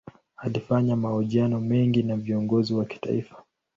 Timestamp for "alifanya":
0.37-0.95